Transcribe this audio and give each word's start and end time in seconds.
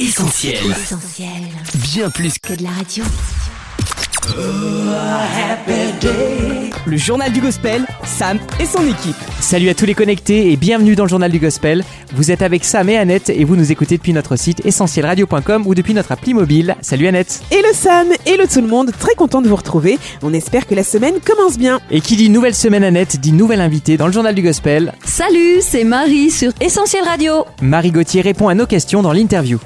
Essentiel. 0.00 0.56
Bien 1.92 2.08
plus 2.08 2.38
que 2.38 2.54
de 2.54 2.62
la 2.62 2.70
radio. 2.70 3.04
Le 6.86 6.96
journal 6.96 7.30
du 7.30 7.42
gospel, 7.42 7.84
Sam 8.06 8.38
et 8.58 8.64
son 8.64 8.80
équipe. 8.86 9.14
Salut 9.40 9.68
à 9.68 9.74
tous 9.74 9.84
les 9.84 9.92
connectés 9.92 10.52
et 10.52 10.56
bienvenue 10.56 10.96
dans 10.96 11.04
le 11.04 11.10
journal 11.10 11.30
du 11.30 11.38
gospel. 11.38 11.84
Vous 12.14 12.30
êtes 12.30 12.40
avec 12.40 12.64
Sam 12.64 12.88
et 12.88 12.96
Annette 12.96 13.28
et 13.28 13.44
vous 13.44 13.56
nous 13.56 13.72
écoutez 13.72 13.98
depuis 13.98 14.14
notre 14.14 14.36
site 14.36 14.64
essentielradio.com 14.64 15.66
ou 15.66 15.74
depuis 15.74 15.92
notre 15.92 16.12
appli 16.12 16.32
mobile. 16.32 16.76
Salut 16.80 17.06
Annette. 17.06 17.42
Et 17.50 17.60
le 17.60 17.74
Sam, 17.74 18.08
et 18.24 18.38
le 18.38 18.48
tout 18.48 18.62
le 18.62 18.68
monde, 18.68 18.92
très 18.98 19.14
content 19.14 19.42
de 19.42 19.48
vous 19.48 19.56
retrouver. 19.56 19.98
On 20.22 20.32
espère 20.32 20.66
que 20.66 20.74
la 20.74 20.82
semaine 20.82 21.20
commence 21.22 21.58
bien. 21.58 21.78
Et 21.90 22.00
qui 22.00 22.16
dit 22.16 22.30
nouvelle 22.30 22.54
semaine 22.54 22.84
Annette 22.84 23.20
dit 23.20 23.32
nouvelle 23.32 23.60
invitée 23.60 23.98
dans 23.98 24.06
le 24.06 24.12
journal 24.12 24.34
du 24.34 24.40
gospel. 24.40 24.94
Salut, 25.04 25.60
c'est 25.60 25.84
Marie 25.84 26.30
sur 26.30 26.52
Essentiel 26.62 27.04
Radio. 27.04 27.44
Marie 27.60 27.90
Gauthier 27.90 28.22
répond 28.22 28.48
à 28.48 28.54
nos 28.54 28.66
questions 28.66 29.02
dans 29.02 29.12
l'interview. 29.12 29.58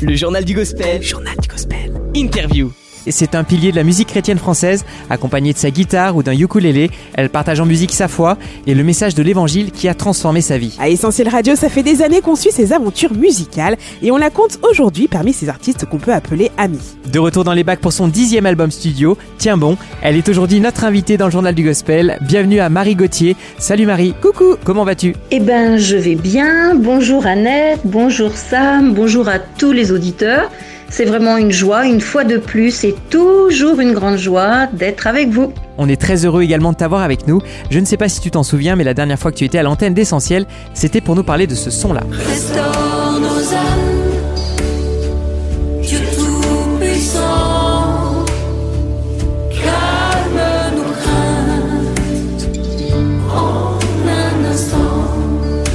Le 0.00 0.14
journal 0.14 0.44
du 0.44 0.54
gospel. 0.54 1.02
Journal 1.02 1.36
du 1.42 1.48
gospel. 1.48 1.92
Interview. 2.14 2.70
Et 3.06 3.12
c'est 3.12 3.34
un 3.34 3.44
pilier 3.44 3.70
de 3.70 3.76
la 3.76 3.84
musique 3.84 4.08
chrétienne 4.08 4.38
française, 4.38 4.84
accompagné 5.10 5.52
de 5.52 5.58
sa 5.58 5.70
guitare 5.70 6.16
ou 6.16 6.22
d'un 6.22 6.32
ukulélé. 6.32 6.90
Elle 7.14 7.30
partage 7.30 7.60
en 7.60 7.66
musique 7.66 7.92
sa 7.92 8.08
foi 8.08 8.36
et 8.66 8.74
le 8.74 8.84
message 8.84 9.14
de 9.14 9.22
l'évangile 9.22 9.70
qui 9.70 9.88
a 9.88 9.94
transformé 9.94 10.40
sa 10.40 10.58
vie. 10.58 10.76
À 10.78 10.88
Essentiel 10.88 11.28
Radio, 11.28 11.56
ça 11.56 11.68
fait 11.68 11.82
des 11.82 12.02
années 12.02 12.20
qu'on 12.20 12.36
suit 12.36 12.52
ses 12.52 12.72
aventures 12.72 13.14
musicales 13.14 13.76
et 14.02 14.10
on 14.10 14.16
la 14.16 14.30
compte 14.30 14.58
aujourd'hui 14.68 15.08
parmi 15.08 15.32
ces 15.32 15.48
artistes 15.48 15.86
qu'on 15.86 15.98
peut 15.98 16.12
appeler 16.12 16.50
amis. 16.58 16.96
De 17.12 17.18
retour 17.18 17.44
dans 17.44 17.54
les 17.54 17.64
bacs 17.64 17.80
pour 17.80 17.92
son 17.92 18.08
dixième 18.08 18.46
album 18.46 18.70
studio, 18.70 19.16
Tiens 19.38 19.56
bon, 19.56 19.76
elle 20.02 20.16
est 20.16 20.28
aujourd'hui 20.28 20.60
notre 20.60 20.84
invitée 20.84 21.16
dans 21.16 21.26
le 21.26 21.30
journal 21.30 21.54
du 21.54 21.62
gospel. 21.62 22.18
Bienvenue 22.22 22.58
à 22.58 22.68
Marie 22.68 22.96
Gauthier. 22.96 23.36
Salut 23.58 23.86
Marie. 23.86 24.14
Coucou. 24.20 24.56
Comment 24.64 24.84
vas-tu? 24.84 25.14
Eh 25.30 25.40
ben, 25.40 25.76
je 25.78 25.96
vais 25.96 26.16
bien. 26.16 26.74
Bonjour 26.74 27.26
Annette, 27.26 27.80
bonjour 27.84 28.32
Sam, 28.32 28.94
bonjour 28.94 29.28
à 29.28 29.38
tous 29.38 29.72
les 29.72 29.92
auditeurs. 29.92 30.50
C'est 30.90 31.04
vraiment 31.04 31.36
une 31.36 31.52
joie, 31.52 31.86
une 31.86 32.00
fois 32.00 32.24
de 32.24 32.38
plus, 32.38 32.82
et 32.84 32.94
toujours 33.10 33.78
une 33.80 33.92
grande 33.92 34.16
joie 34.16 34.66
d'être 34.72 35.06
avec 35.06 35.28
vous. 35.28 35.52
On 35.76 35.88
est 35.88 36.00
très 36.00 36.24
heureux 36.24 36.42
également 36.42 36.72
de 36.72 36.76
t'avoir 36.76 37.02
avec 37.02 37.26
nous. 37.26 37.40
Je 37.70 37.78
ne 37.78 37.84
sais 37.84 37.96
pas 37.96 38.08
si 38.08 38.20
tu 38.20 38.30
t'en 38.30 38.42
souviens, 38.42 38.74
mais 38.74 38.84
la 38.84 38.94
dernière 38.94 39.18
fois 39.18 39.30
que 39.30 39.36
tu 39.36 39.44
étais 39.44 39.58
à 39.58 39.62
l'antenne 39.62 39.94
d'Essentiel, 39.94 40.46
c'était 40.74 41.00
pour 41.00 41.14
nous 41.14 41.22
parler 41.22 41.46
de 41.46 41.54
ce 41.54 41.70
son-là. 41.70 42.00
Restaure 42.10 43.20
nos 43.20 43.54
âmes, 43.54 43.97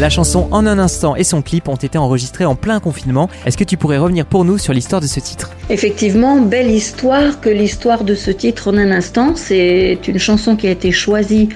La 0.04 0.10
chanson 0.10 0.50
En 0.52 0.68
un 0.68 0.80
instant 0.80 1.16
et 1.16 1.24
son 1.24 1.42
clip 1.42 1.70
ont 1.70 1.78
été 1.78 1.98
enregistrés 1.98 2.44
en 2.44 2.56
plein 2.56 2.82
confinement. 2.82 3.30
Est-ce 3.46 3.56
que 3.56 3.64
tu 3.64 3.78
pourrais 3.78 3.98
revenir 3.98 4.26
pour 4.26 4.44
nous 4.44 4.58
sur 4.58 4.74
l'histoire 4.74 5.00
de 5.00 5.08
ce 5.08 5.22
titre? 5.22 5.52
Effectivement, 5.74 6.40
belle 6.40 6.70
histoire 6.70 7.42
que 7.42 7.50
l'histoire 7.50 8.04
de 8.04 8.14
ce 8.14 8.30
titre 8.30 8.68
en 8.68 8.78
un 8.78 8.92
instant. 8.92 9.34
C'est 9.36 9.98
une 10.08 10.20
chanson 10.20 10.56
qui 10.56 10.68
a 10.68 10.70
été 10.70 10.92
choisie 10.92 11.50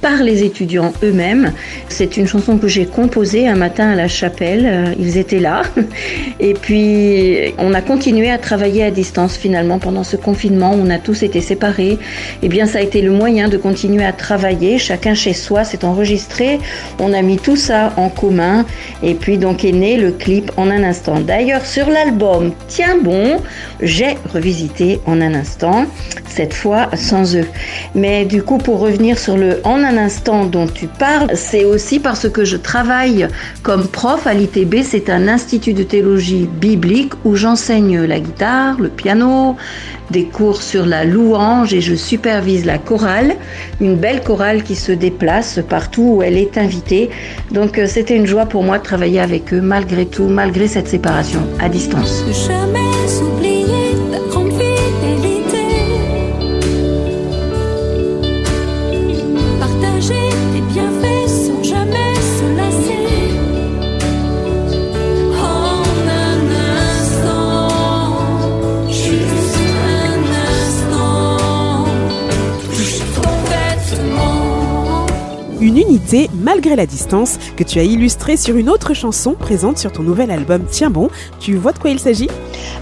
par 0.00 0.22
les 0.22 0.44
étudiants 0.44 0.92
eux-mêmes. 1.02 1.52
C'est 1.88 2.16
une 2.16 2.28
chanson 2.28 2.56
que 2.56 2.68
j'ai 2.68 2.86
composée 2.86 3.48
un 3.48 3.56
matin 3.56 3.88
à 3.90 3.96
la 3.96 4.06
chapelle. 4.06 4.64
Euh, 4.64 4.94
Ils 5.00 5.18
étaient 5.18 5.40
là. 5.40 5.62
Et 6.38 6.54
puis, 6.54 7.52
on 7.58 7.74
a 7.74 7.80
continué 7.80 8.30
à 8.30 8.38
travailler 8.38 8.84
à 8.84 8.92
distance 8.92 9.36
finalement 9.36 9.80
pendant 9.80 10.04
ce 10.04 10.16
confinement. 10.16 10.72
On 10.72 10.88
a 10.88 10.98
tous 10.98 11.24
été 11.24 11.40
séparés. 11.40 11.98
Eh 12.42 12.48
bien, 12.48 12.66
ça 12.66 12.78
a 12.78 12.82
été 12.82 13.02
le 13.02 13.10
moyen 13.10 13.48
de 13.48 13.56
continuer 13.56 14.04
à 14.04 14.12
travailler. 14.12 14.78
Chacun 14.78 15.14
chez 15.14 15.32
soi 15.32 15.64
s'est 15.64 15.84
enregistré. 15.84 16.60
On 17.00 17.12
a 17.12 17.22
mis 17.22 17.38
tout 17.38 17.56
ça 17.56 17.92
en 17.96 18.08
commun. 18.08 18.66
Et 19.02 19.14
puis, 19.14 19.36
donc, 19.36 19.64
est 19.64 19.72
né 19.72 19.96
le 19.96 20.12
clip 20.12 20.52
en 20.56 20.70
un 20.70 20.84
instant. 20.84 21.18
D'ailleurs, 21.18 21.66
sur 21.66 21.90
l'album 21.90 22.52
Tiens 22.68 22.98
bon, 23.02 23.40
j'ai 23.80 24.16
revisité 24.32 25.00
en 25.06 25.20
un 25.20 25.34
instant, 25.34 25.86
cette 26.28 26.54
fois 26.54 26.88
sans 26.96 27.36
eux. 27.36 27.46
Mais 27.94 28.24
du 28.24 28.42
coup, 28.42 28.58
pour 28.58 28.80
revenir 28.80 29.18
sur 29.18 29.36
le 29.36 29.60
en 29.64 29.82
un 29.82 29.96
instant 29.96 30.44
dont 30.44 30.66
tu 30.66 30.86
parles, 30.86 31.30
c'est 31.34 31.64
aussi 31.64 32.00
parce 32.00 32.28
que 32.28 32.44
je 32.44 32.56
travaille 32.56 33.28
comme 33.62 33.86
prof 33.86 34.26
à 34.26 34.34
l'ITB, 34.34 34.82
c'est 34.82 35.10
un 35.10 35.28
institut 35.28 35.74
de 35.74 35.82
théologie 35.82 36.48
biblique 36.50 37.12
où 37.24 37.36
j'enseigne 37.36 38.02
la 38.02 38.20
guitare, 38.20 38.80
le 38.80 38.88
piano, 38.88 39.56
des 40.10 40.24
cours 40.24 40.62
sur 40.62 40.86
la 40.86 41.04
louange 41.04 41.72
et 41.72 41.80
je 41.80 41.94
supervise 41.94 42.64
la 42.64 42.78
chorale, 42.78 43.36
une 43.80 43.96
belle 43.96 44.22
chorale 44.22 44.62
qui 44.62 44.76
se 44.76 44.92
déplace 44.92 45.60
partout 45.68 46.16
où 46.16 46.22
elle 46.22 46.36
est 46.36 46.58
invitée. 46.58 47.10
Donc 47.50 47.78
euh, 47.78 47.86
c'était 47.86 48.16
une 48.16 48.26
joie 48.26 48.46
pour 48.46 48.62
moi 48.62 48.78
de 48.78 48.84
travailler 48.84 49.20
avec 49.20 49.52
eux 49.52 49.60
malgré 49.60 50.06
tout, 50.06 50.28
malgré 50.28 50.68
cette 50.68 50.88
séparation 50.88 51.40
à 51.60 51.68
distance. 51.68 52.24
Une 75.60 75.78
unité 75.78 76.30
malgré 76.34 76.76
la 76.76 76.86
distance 76.86 77.38
que 77.56 77.64
tu 77.64 77.78
as 77.78 77.84
illustrée 77.84 78.36
sur 78.36 78.56
une 78.56 78.68
autre 78.68 78.94
chanson 78.94 79.34
présente 79.34 79.78
sur 79.78 79.92
ton 79.92 80.02
nouvel 80.02 80.30
album 80.30 80.64
Tiens 80.70 80.90
bon. 80.90 81.08
Tu 81.40 81.56
vois 81.56 81.72
de 81.72 81.78
quoi 81.78 81.90
il 81.90 81.98
s'agit? 81.98 82.28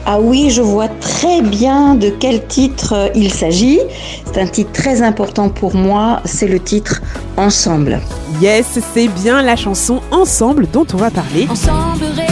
Ah 0.06 0.20
oui, 0.20 0.50
je 0.50 0.62
vois 0.62 0.88
très 0.88 1.42
bien 1.42 1.94
de 1.94 2.10
quel 2.10 2.46
titre 2.46 2.94
euh, 2.94 3.08
il 3.14 3.32
s'agit. 3.32 3.80
C'est 4.26 4.40
un 4.40 4.46
titre 4.46 4.72
très 4.72 5.02
important 5.02 5.48
pour 5.48 5.74
moi, 5.74 6.20
c'est 6.24 6.48
le 6.48 6.60
titre 6.60 7.02
Ensemble. 7.36 8.00
Yes, 8.40 8.78
c'est 8.94 9.08
bien 9.08 9.42
la 9.42 9.56
chanson 9.56 10.00
Ensemble 10.10 10.66
dont 10.72 10.86
on 10.92 10.96
va 10.96 11.10
parler. 11.10 11.46
Ensemble 11.50 12.31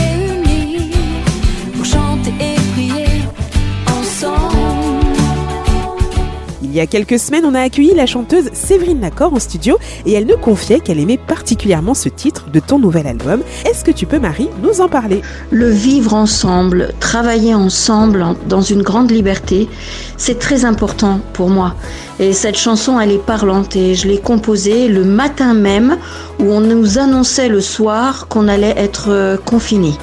Il 6.72 6.76
y 6.76 6.80
a 6.80 6.86
quelques 6.86 7.18
semaines, 7.18 7.44
on 7.44 7.54
a 7.56 7.60
accueilli 7.62 7.94
la 7.96 8.06
chanteuse 8.06 8.48
Séverine 8.52 9.00
Lacor 9.00 9.34
en 9.34 9.40
studio 9.40 9.76
et 10.06 10.12
elle 10.12 10.24
nous 10.26 10.36
confiait 10.36 10.78
qu'elle 10.78 11.00
aimait 11.00 11.18
particulièrement 11.18 11.94
ce 11.94 12.08
titre 12.08 12.46
de 12.52 12.60
ton 12.60 12.78
nouvel 12.78 13.08
album. 13.08 13.40
Est-ce 13.68 13.82
que 13.84 13.90
tu 13.90 14.06
peux, 14.06 14.20
Marie, 14.20 14.48
nous 14.62 14.80
en 14.80 14.88
parler? 14.88 15.20
Le 15.50 15.68
vivre 15.68 16.14
ensemble, 16.14 16.92
travailler 17.00 17.56
ensemble 17.56 18.22
en- 18.22 18.36
dans 18.46 18.60
une 18.62 18.82
grande 18.82 19.10
liberté, 19.10 19.68
c'est 20.16 20.38
très 20.38 20.64
important 20.64 21.18
pour 21.32 21.48
moi. 21.50 21.74
Et 22.20 22.32
cette 22.32 22.56
chanson, 22.56 23.00
elle 23.00 23.10
est 23.10 23.18
parlante 23.26 23.74
et 23.74 23.96
je 23.96 24.06
l'ai 24.06 24.18
composée 24.18 24.86
le 24.86 25.04
matin 25.04 25.54
même 25.54 25.98
où 26.38 26.44
on 26.52 26.60
nous 26.60 26.98
annonçait 26.98 27.48
le 27.48 27.60
soir 27.60 28.28
qu'on 28.28 28.46
allait 28.46 28.74
être 28.76 29.06
euh, 29.08 29.36
confinés. 29.44 29.94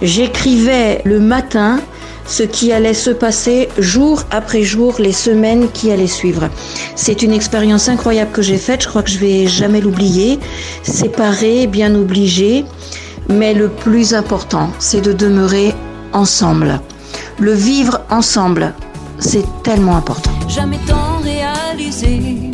J'écrivais 0.00 1.02
le 1.04 1.20
matin 1.20 1.80
ce 2.28 2.42
qui 2.42 2.72
allait 2.72 2.94
se 2.94 3.10
passer 3.10 3.68
jour 3.78 4.22
après 4.30 4.62
jour, 4.62 4.94
les 4.98 5.12
semaines 5.12 5.68
qui 5.72 5.90
allaient 5.90 6.06
suivre. 6.06 6.48
C'est 6.94 7.22
une 7.22 7.32
expérience 7.32 7.88
incroyable 7.88 8.30
que 8.30 8.42
j'ai 8.42 8.58
faite, 8.58 8.82
je 8.82 8.88
crois 8.88 9.02
que 9.02 9.10
je 9.10 9.18
vais 9.18 9.46
jamais 9.48 9.80
l'oublier. 9.80 10.38
Séparés, 10.82 11.66
bien 11.66 11.94
obligés, 11.94 12.64
mais 13.28 13.54
le 13.54 13.68
plus 13.68 14.14
important, 14.14 14.70
c'est 14.78 15.00
de 15.00 15.12
demeurer 15.12 15.74
ensemble. 16.12 16.80
Le 17.40 17.52
vivre 17.52 18.00
ensemble, 18.10 18.74
c'est 19.18 19.44
tellement 19.62 19.96
important. 19.96 20.30
Jamais 20.48 20.78
tant 20.86 21.18
réalisé 21.22 22.50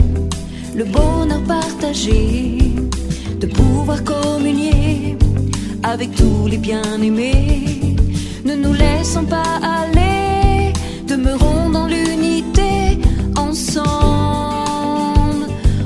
le 0.75 0.85
bonheur 0.85 1.43
partagé, 1.47 2.59
de 3.39 3.47
pouvoir 3.47 4.03
communier 4.03 5.17
avec 5.83 6.15
tous 6.15 6.47
les 6.47 6.59
bien-aimés. 6.59 7.74
Ne 8.65 8.69
nous 8.69 8.75
laissons 8.75 9.25
pas 9.25 9.43
aller, 9.63 10.73
demeurons 11.07 11.69
dans 11.71 11.87
l'unité 11.87 12.99
ensemble. 13.37 13.85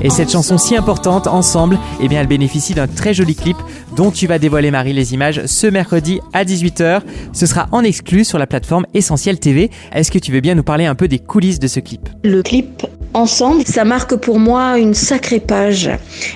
Et 0.01 0.09
cette 0.09 0.31
chanson 0.31 0.57
si 0.57 0.77
importante, 0.77 1.27
Ensemble, 1.27 1.77
eh 2.01 2.07
bien 2.07 2.21
elle 2.21 2.27
bénéficie 2.27 2.73
d'un 2.73 2.87
très 2.87 3.13
joli 3.13 3.35
clip 3.35 3.57
dont 3.97 4.11
tu 4.11 4.27
vas 4.27 4.39
dévoiler 4.39 4.71
Marie 4.71 4.93
les 4.93 5.13
images 5.13 5.45
ce 5.45 5.67
mercredi 5.67 6.21
à 6.31 6.45
18h. 6.45 7.01
Ce 7.33 7.45
sera 7.45 7.67
en 7.73 7.83
exclu 7.83 8.23
sur 8.23 8.39
la 8.39 8.47
plateforme 8.47 8.85
Essentiel 8.93 9.39
TV. 9.39 9.71
Est-ce 9.91 10.09
que 10.09 10.19
tu 10.19 10.31
veux 10.31 10.39
bien 10.41 10.55
nous 10.55 10.63
parler 10.63 10.85
un 10.85 10.95
peu 10.95 11.09
des 11.09 11.19
coulisses 11.19 11.59
de 11.59 11.67
ce 11.67 11.81
clip? 11.81 12.07
Le 12.23 12.41
clip 12.41 12.85
ensemble, 13.13 13.63
ça 13.65 13.85
marque 13.85 14.15
pour 14.15 14.39
moi 14.39 14.77
une 14.77 14.93
sacrée 14.93 15.39
page. 15.39 15.89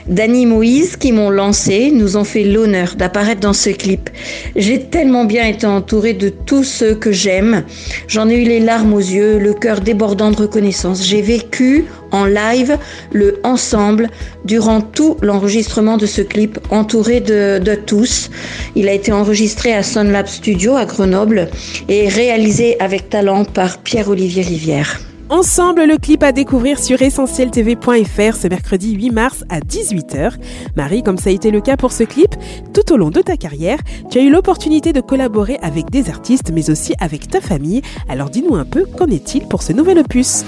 Dany 0.07 0.45
Moïse 0.45 0.95
qui 0.97 1.11
m'ont 1.11 1.29
lancé 1.29 1.91
nous 1.91 2.17
ont 2.17 2.23
fait 2.23 2.43
l'honneur 2.43 2.95
d'apparaître 2.95 3.41
dans 3.41 3.53
ce 3.53 3.69
clip. 3.69 4.09
J'ai 4.55 4.81
tellement 4.81 5.25
bien 5.25 5.45
été 5.45 5.65
entourée 5.65 6.13
de 6.13 6.29
tous 6.29 6.63
ceux 6.63 6.95
que 6.95 7.11
j'aime. 7.11 7.63
J'en 8.07 8.29
ai 8.29 8.35
eu 8.35 8.45
les 8.45 8.59
larmes 8.59 8.93
aux 8.93 8.99
yeux, 8.99 9.37
le 9.37 9.53
cœur 9.53 9.81
débordant 9.81 10.31
de 10.31 10.37
reconnaissance. 10.37 11.05
J'ai 11.05 11.21
vécu 11.21 11.85
en 12.11 12.25
live, 12.25 12.77
le 13.11 13.39
ensemble, 13.43 14.09
durant 14.45 14.81
tout 14.81 15.17
l'enregistrement 15.21 15.97
de 15.97 16.05
ce 16.05 16.21
clip, 16.21 16.59
entouré 16.69 17.19
de, 17.21 17.59
de 17.59 17.75
tous. 17.75 18.29
Il 18.75 18.87
a 18.87 18.93
été 18.93 19.11
enregistré 19.11 19.73
à 19.73 19.83
Sunlab 19.83 20.27
Studio 20.27 20.75
à 20.75 20.85
Grenoble 20.85 21.49
et 21.89 22.07
réalisé 22.07 22.79
avec 22.79 23.09
talent 23.09 23.45
par 23.45 23.79
Pierre-Olivier 23.79 24.43
Rivière. 24.43 24.99
Ensemble, 25.29 25.85
le 25.85 25.97
clip 25.97 26.21
à 26.21 26.31
découvrir 26.31 26.77
sur 26.79 27.01
essentieltv.fr 27.01 28.35
ce 28.35 28.47
mercredi 28.47 28.93
8 28.93 29.09
mars 29.11 29.43
à 29.49 29.59
18h. 29.61 30.33
Marie, 30.75 31.01
comme 31.01 31.17
ça 31.17 31.29
a 31.29 31.33
été 31.33 31.49
le 31.49 31.61
cas 31.61 31.77
pour 31.77 31.93
ce 31.93 32.03
clip, 32.03 32.35
tout 32.73 32.93
au 32.93 32.97
long 32.97 33.09
de 33.09 33.21
ta 33.21 33.37
carrière, 33.37 33.79
tu 34.11 34.19
as 34.19 34.21
eu 34.21 34.29
l'opportunité 34.29 34.91
de 34.91 34.99
collaborer 34.99 35.57
avec 35.61 35.89
des 35.89 36.09
artistes, 36.09 36.51
mais 36.53 36.69
aussi 36.69 36.93
avec 36.99 37.29
ta 37.29 37.39
famille. 37.39 37.81
Alors 38.09 38.29
dis-nous 38.29 38.55
un 38.55 38.65
peu, 38.65 38.85
qu'en 38.85 39.07
est-il 39.07 39.47
pour 39.47 39.63
ce 39.63 39.71
nouvel 39.71 39.99
opus? 39.99 40.43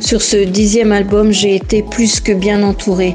Sur 0.00 0.20
ce 0.20 0.36
dixième 0.36 0.92
album, 0.92 1.30
j'ai 1.30 1.54
été 1.54 1.82
plus 1.82 2.20
que 2.20 2.32
bien 2.32 2.62
entourée 2.64 3.14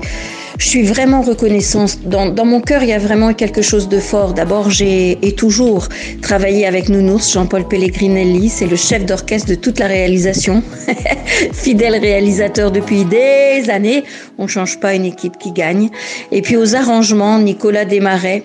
je 0.57 0.67
suis 0.67 0.83
vraiment 0.83 1.21
reconnaissante. 1.21 1.99
Dans, 2.05 2.27
dans, 2.27 2.45
mon 2.45 2.61
cœur, 2.61 2.83
il 2.83 2.89
y 2.89 2.93
a 2.93 2.99
vraiment 2.99 3.33
quelque 3.33 3.61
chose 3.61 3.89
de 3.89 3.99
fort. 3.99 4.33
D'abord, 4.33 4.69
j'ai 4.69 5.17
et 5.25 5.33
toujours 5.33 5.87
travaillé 6.21 6.65
avec 6.65 6.89
Nounours, 6.89 7.31
Jean-Paul 7.31 7.67
Pellegrinelli, 7.67 8.49
c'est 8.49 8.67
le 8.67 8.75
chef 8.75 9.05
d'orchestre 9.05 9.49
de 9.49 9.55
toute 9.55 9.79
la 9.79 9.87
réalisation, 9.87 10.63
fidèle 11.53 11.95
réalisateur 11.95 12.71
depuis 12.71 13.05
des 13.05 13.69
années. 13.69 14.03
On 14.37 14.47
change 14.47 14.79
pas 14.79 14.93
une 14.93 15.05
équipe 15.05 15.37
qui 15.37 15.51
gagne. 15.51 15.89
Et 16.31 16.41
puis 16.41 16.57
aux 16.57 16.75
arrangements, 16.75 17.39
Nicolas 17.39 17.85
Desmarais, 17.85 18.43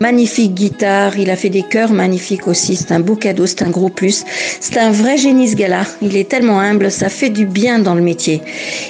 Magnifique 0.00 0.54
guitare, 0.54 1.18
il 1.18 1.30
a 1.30 1.36
fait 1.36 1.50
des 1.50 1.62
chœurs 1.62 1.92
magnifiques 1.92 2.48
aussi. 2.48 2.76
C'est 2.76 2.92
un 2.92 3.00
beau 3.00 3.16
cadeau, 3.16 3.46
c'est 3.46 3.62
un 3.62 3.70
gros 3.70 3.88
plus. 3.88 4.24
C'est 4.60 4.78
un 4.78 4.90
vrai 4.90 5.16
génie 5.16 5.48
ce. 5.48 5.86
Il 6.02 6.16
est 6.16 6.28
tellement 6.28 6.60
humble, 6.60 6.90
ça 6.90 7.08
fait 7.08 7.30
du 7.30 7.46
bien 7.46 7.78
dans 7.78 7.94
le 7.94 8.00
métier. 8.00 8.40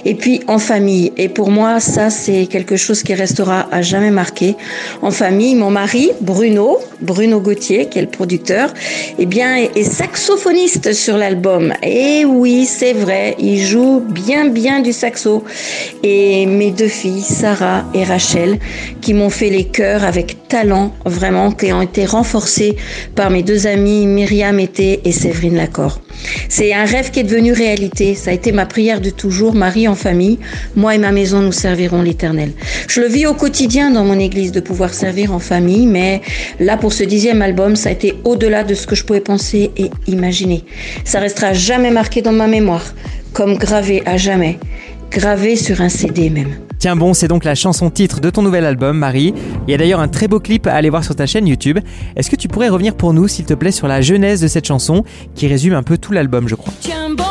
Et 0.04 0.14
puis 0.14 0.40
en 0.46 0.58
famille. 0.58 1.12
Et 1.16 1.28
pour 1.28 1.50
moi, 1.50 1.80
ça 1.80 2.10
c'est 2.10 2.46
quelque 2.46 2.76
chose 2.76 3.02
qui 3.02 3.14
restera 3.14 3.68
à 3.72 3.82
jamais 3.82 4.10
marqué. 4.10 4.56
En 5.02 5.10
famille, 5.10 5.54
mon 5.54 5.70
mari 5.70 6.10
Bruno, 6.20 6.78
Bruno 7.00 7.40
Gauthier, 7.40 7.86
qui 7.86 7.98
est 7.98 8.02
le 8.02 8.08
producteur, 8.08 8.72
eh 9.18 9.26
bien 9.26 9.56
est 9.56 9.82
saxophoniste 9.82 10.92
sur 10.92 11.16
l'album. 11.16 11.72
Et 11.82 12.24
oui, 12.24 12.66
c'est 12.66 12.92
vrai, 12.92 13.34
il 13.38 13.60
joue 13.64 14.00
bien 14.00 14.46
bien 14.46 14.80
du 14.80 14.92
saxo. 14.92 15.44
Et 16.02 16.46
mes 16.46 16.70
deux 16.70 16.88
filles, 16.88 17.22
Sarah 17.22 17.84
et 17.94 18.04
Rachel, 18.04 18.58
qui 19.00 19.14
m'ont 19.14 19.30
fait 19.30 19.50
les 19.50 19.64
chœurs 19.64 20.04
avec 20.04 20.48
talent 20.48 20.69
vraiment 21.04 21.52
qui 21.52 21.72
ont 21.72 21.82
été 21.82 22.04
renforcés 22.04 22.76
par 23.14 23.30
mes 23.30 23.42
deux 23.42 23.66
amies 23.66 24.06
Myriam 24.06 24.58
Été 24.58 25.00
et 25.04 25.12
Séverine 25.12 25.56
Lacor. 25.56 26.00
C'est 26.48 26.72
un 26.72 26.84
rêve 26.84 27.10
qui 27.10 27.20
est 27.20 27.24
devenu 27.24 27.52
réalité. 27.52 28.14
Ça 28.14 28.30
a 28.30 28.34
été 28.34 28.52
ma 28.52 28.66
prière 28.66 29.00
de 29.00 29.10
toujours, 29.10 29.54
Marie 29.54 29.88
en 29.88 29.94
famille, 29.94 30.38
moi 30.76 30.94
et 30.94 30.98
ma 30.98 31.12
maison 31.12 31.40
nous 31.40 31.52
servirons 31.52 32.02
l'Éternel. 32.02 32.52
Je 32.88 33.00
le 33.00 33.06
vis 33.06 33.26
au 33.26 33.34
quotidien 33.34 33.90
dans 33.90 34.04
mon 34.04 34.18
église 34.18 34.52
de 34.52 34.60
pouvoir 34.60 34.94
servir 34.94 35.32
en 35.32 35.38
famille, 35.38 35.86
mais 35.86 36.20
là 36.58 36.76
pour 36.76 36.92
ce 36.92 37.04
dixième 37.04 37.42
album, 37.42 37.76
ça 37.76 37.88
a 37.88 37.92
été 37.92 38.14
au-delà 38.24 38.64
de 38.64 38.74
ce 38.74 38.86
que 38.86 38.94
je 38.94 39.04
pouvais 39.04 39.20
penser 39.20 39.70
et 39.76 39.90
imaginer. 40.06 40.64
Ça 41.04 41.20
restera 41.20 41.52
jamais 41.52 41.90
marqué 41.90 42.22
dans 42.22 42.32
ma 42.32 42.46
mémoire, 42.46 42.94
comme 43.32 43.56
gravé 43.56 44.02
à 44.06 44.16
jamais, 44.16 44.58
gravé 45.10 45.56
sur 45.56 45.80
un 45.80 45.88
CD 45.88 46.30
même. 46.30 46.69
Tiens 46.80 46.96
bon, 46.96 47.12
c'est 47.12 47.28
donc 47.28 47.44
la 47.44 47.54
chanson 47.54 47.90
titre 47.90 48.20
de 48.22 48.30
ton 48.30 48.40
nouvel 48.40 48.64
album, 48.64 48.96
Marie. 48.96 49.34
Il 49.68 49.70
y 49.70 49.74
a 49.74 49.76
d'ailleurs 49.76 50.00
un 50.00 50.08
très 50.08 50.28
beau 50.28 50.40
clip 50.40 50.66
à 50.66 50.72
aller 50.72 50.88
voir 50.88 51.04
sur 51.04 51.14
ta 51.14 51.26
chaîne 51.26 51.46
YouTube. 51.46 51.78
Est-ce 52.16 52.30
que 52.30 52.36
tu 52.36 52.48
pourrais 52.48 52.70
revenir 52.70 52.94
pour 52.94 53.12
nous, 53.12 53.28
s'il 53.28 53.44
te 53.44 53.52
plaît, 53.52 53.70
sur 53.70 53.86
la 53.86 54.00
genèse 54.00 54.40
de 54.40 54.48
cette 54.48 54.66
chanson 54.66 55.04
qui 55.34 55.46
résume 55.46 55.74
un 55.74 55.82
peu 55.82 55.98
tout 55.98 56.12
l'album, 56.12 56.48
je 56.48 56.54
crois? 56.54 56.72
Tiens 56.80 57.10
bon, 57.14 57.24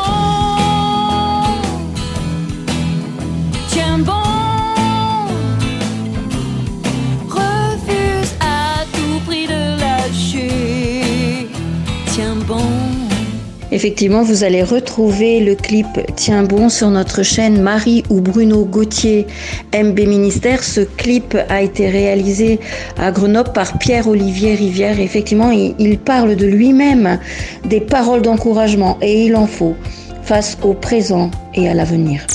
Effectivement, 13.80 14.22
vous 14.22 14.44
allez 14.44 14.62
retrouver 14.62 15.40
le 15.40 15.54
clip 15.54 15.86
Tiens 16.14 16.42
bon 16.42 16.68
sur 16.68 16.90
notre 16.90 17.22
chaîne 17.22 17.62
Marie 17.62 18.02
ou 18.10 18.20
Bruno 18.20 18.66
Gauthier 18.66 19.26
MB 19.74 19.98
Ministère. 20.00 20.62
Ce 20.62 20.82
clip 20.82 21.34
a 21.48 21.62
été 21.62 21.88
réalisé 21.88 22.60
à 22.98 23.10
Grenoble 23.10 23.54
par 23.54 23.78
Pierre-Olivier 23.78 24.54
Rivière. 24.54 25.00
Effectivement, 25.00 25.50
il, 25.50 25.74
il 25.78 25.98
parle 25.98 26.36
de 26.36 26.44
lui-même, 26.44 27.18
des 27.64 27.80
paroles 27.80 28.20
d'encouragement 28.20 28.98
et 29.00 29.24
il 29.24 29.34
en 29.34 29.46
faut 29.46 29.76
face 30.24 30.58
au 30.62 30.74
présent 30.74 31.30
et 31.54 31.66
à 31.66 31.72
l'avenir. 31.72 32.26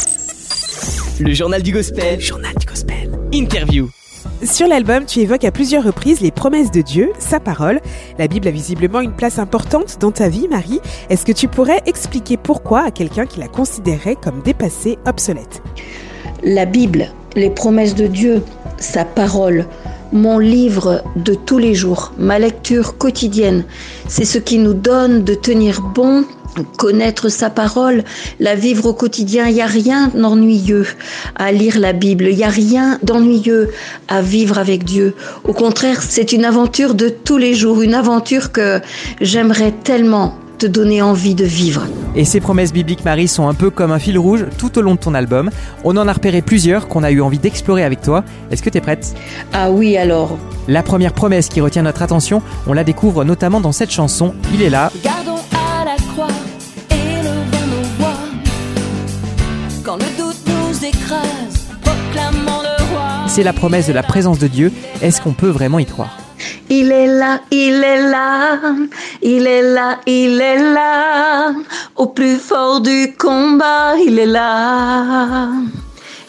Le 1.20 1.32
journal 1.32 1.62
du 1.62 1.72
gospel. 1.72 2.20
Journal 2.20 2.56
du 2.60 2.66
gospel. 2.66 3.12
Interview. 3.32 3.92
Sur 4.44 4.68
l'album, 4.68 5.06
tu 5.06 5.20
évoques 5.22 5.44
à 5.44 5.52
plusieurs 5.52 5.84
reprises 5.84 6.20
les 6.20 6.32
promesses 6.32 6.72
de 6.72 6.82
Dieu, 6.82 7.12
sa 7.20 7.40
parole. 7.40 7.80
La 8.20 8.28
Bible 8.28 8.48
a 8.48 8.52
visiblement 8.52 9.02
une 9.02 9.14
place 9.14 9.40
importante 9.40 9.98
dans 10.00 10.12
ta 10.12 10.30
vie, 10.30 10.48
Marie. 10.48 10.82
Est-ce 11.10 11.26
que 11.26 11.32
tu 11.32 11.48
pourrais 11.48 11.82
expliquer 11.86 12.38
pourquoi 12.38 12.82
à 12.82 12.92
quelqu'un 12.92 13.26
qui 13.26 13.40
la 13.40 13.48
considérait 13.48 14.16
comme 14.16 14.42
dépassée, 14.42 15.00
obsolète? 15.08 15.64
La 16.44 16.66
Bible, 16.66 17.08
les 17.36 17.50
promesses 17.50 17.96
de 17.96 18.08
Dieu, 18.08 18.44
sa 18.78 19.06
parole, 19.06 19.66
mon 20.12 20.38
livre 20.38 21.04
de 21.16 21.34
tous 21.34 21.58
les 21.58 21.74
jours, 21.74 22.14
ma 22.18 22.40
lecture 22.40 22.98
quotidienne, 22.98 23.66
c'est 24.08 24.26
ce 24.26 24.38
qui 24.38 24.58
nous 24.60 24.74
donne 24.74 25.24
de 25.24 25.34
tenir 25.34 25.82
bon 25.82 26.26
connaître 26.78 27.30
sa 27.30 27.50
parole, 27.50 28.04
la 28.40 28.56
vivre 28.56 28.86
au 28.88 28.94
quotidien. 28.94 29.48
Il 29.48 29.56
n'y 29.56 29.62
a 29.62 29.68
rien 29.68 30.10
d'ennuyeux 30.14 30.88
à 31.36 31.52
lire 31.52 31.80
la 31.80 31.94
Bible. 31.94 32.26
Il 32.30 32.38
n'y 32.38 32.44
a 32.44 32.50
rien 32.50 33.00
d'ennuyeux 33.04 33.72
à 34.08 34.22
vivre 34.22 34.58
avec 34.58 34.84
Dieu. 34.84 35.16
Au 35.44 35.54
contraire, 35.54 36.02
c'est 36.02 36.32
une 36.34 36.46
aventure 36.46 36.96
de 36.96 37.10
tous 37.10 37.38
les 37.38 37.54
jours, 37.54 37.82
une 37.82 37.94
aventure 37.94 38.52
que 38.52 38.80
j'aimerais 39.22 39.72
tellement 39.72 40.38
te 40.58 40.66
donner 40.66 41.02
envie 41.02 41.36
de 41.36 41.44
vivre. 41.44 41.86
Et 42.16 42.24
ces 42.24 42.40
promesses 42.40 42.72
bibliques, 42.72 43.04
Marie, 43.04 43.28
sont 43.28 43.48
un 43.48 43.54
peu 43.54 43.70
comme 43.70 43.92
un 43.92 44.00
fil 44.00 44.18
rouge 44.18 44.46
tout 44.58 44.78
au 44.78 44.82
long 44.82 44.96
de 44.96 45.00
ton 45.00 45.14
album. 45.14 45.50
On 45.84 45.98
en 45.98 46.08
a 46.08 46.14
repéré 46.14 46.42
plusieurs 46.42 46.88
qu'on 46.88 47.04
a 47.04 47.12
eu 47.12 47.22
envie 47.22 47.40
d'explorer 47.40 47.84
avec 47.84 48.02
toi. 48.02 48.24
Est-ce 48.52 48.64
que 48.64 48.70
tu 48.70 48.78
es 48.78 48.82
prête? 48.82 49.14
Ah 49.54 49.70
oui 49.72 49.98
alors. 49.98 50.38
La 50.68 50.82
première 50.82 51.14
promesse 51.14 51.50
qui 51.50 51.62
retient 51.62 51.84
notre 51.84 52.02
attention, 52.02 52.42
on 52.68 52.74
la 52.74 52.84
découvre 52.84 53.24
notamment 53.24 53.62
dans 53.62 53.74
cette 53.74 53.92
chanson, 53.92 54.34
Il 54.54 54.62
est 54.62 54.70
là. 54.70 54.92
Gardons 55.04 55.35
Quand 59.86 59.98
le 59.98 60.18
doute 60.18 60.38
nous 60.48 60.84
écrase, 60.84 61.68
proclamons 61.84 62.64
le 62.64 62.84
roi. 62.92 63.28
C'est 63.28 63.44
la 63.44 63.54
promesse 63.54 63.86
de 63.86 63.94
la 63.94 64.02
présence 64.02 64.40
de 64.40 64.48
Dieu. 64.48 64.72
Est-ce 65.00 65.22
qu'on 65.22 65.34
peut 65.34 65.50
vraiment 65.50 65.78
y 65.78 65.86
croire? 65.86 66.18
Il 66.72 66.92
est 66.92 67.06
là, 67.06 67.42
il 67.52 67.84
est 67.84 68.02
là, 68.10 68.60
il 69.22 69.46
est 69.46 69.62
là, 69.62 70.00
il 70.08 70.42
est 70.42 70.74
là, 70.74 71.54
au 71.96 72.08
plus 72.08 72.38
fort 72.38 72.82
du 72.82 73.14
combat, 73.16 73.94
il 74.04 74.18
est 74.18 74.26
là. 74.26 75.50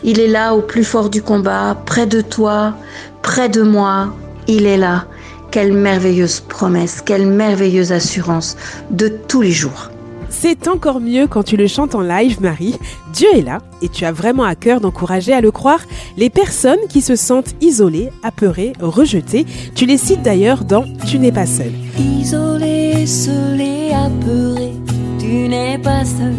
Il 0.04 0.20
est 0.20 0.28
là 0.28 0.54
au 0.54 0.60
plus 0.60 0.84
fort 0.84 1.08
du 1.08 1.22
combat, 1.22 1.78
près 1.86 2.06
de 2.06 2.20
toi, 2.20 2.74
près 3.22 3.48
de 3.48 3.62
moi, 3.62 4.14
il 4.48 4.66
est 4.66 4.76
là. 4.76 5.06
Quelle 5.50 5.72
merveilleuse 5.72 6.40
promesse, 6.40 7.00
quelle 7.00 7.26
merveilleuse 7.26 7.90
assurance 7.90 8.58
de 8.90 9.08
tous 9.08 9.40
les 9.40 9.52
jours. 9.52 9.90
C'est 10.28 10.68
encore 10.68 11.00
mieux 11.00 11.26
quand 11.26 11.42
tu 11.42 11.56
le 11.56 11.66
chantes 11.66 11.94
en 11.94 12.00
live, 12.00 12.40
Marie. 12.40 12.76
Dieu 13.12 13.28
est 13.34 13.42
là 13.42 13.58
et 13.82 13.88
tu 13.88 14.04
as 14.04 14.12
vraiment 14.12 14.44
à 14.44 14.54
cœur 14.54 14.80
d'encourager 14.80 15.32
à 15.32 15.40
le 15.40 15.50
croire 15.50 15.80
les 16.16 16.30
personnes 16.30 16.86
qui 16.88 17.00
se 17.00 17.16
sentent 17.16 17.54
isolées, 17.60 18.10
apeurées, 18.22 18.72
rejetées. 18.80 19.46
Tu 19.74 19.86
les 19.86 19.98
cites 19.98 20.22
d'ailleurs 20.22 20.64
dans 20.64 20.84
Tu 21.06 21.18
n'es 21.18 21.32
pas 21.32 21.46
seul. 21.46 21.72
Isolé, 21.98 23.06
seul 23.06 23.60
et 23.60 23.92
apeuré, 23.92 24.72
tu 25.18 25.48
n'es 25.48 25.78
pas 25.78 26.04
seul, 26.04 26.34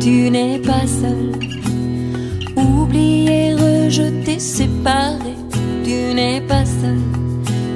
tu 0.00 0.30
n'es 0.30 0.58
pas 0.58 0.86
seul. 0.86 1.32
Oublié, 2.56 3.54
rejeté, 3.54 4.38
séparé, 4.38 5.34
tu 5.84 6.14
n'es 6.14 6.40
pas 6.42 6.64
seul, 6.64 6.98